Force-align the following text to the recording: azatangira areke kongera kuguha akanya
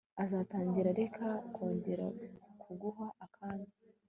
azatangira 0.23 0.87
areke 0.93 1.27
kongera 1.55 2.07
kuguha 2.61 3.05
akanya 3.25 3.69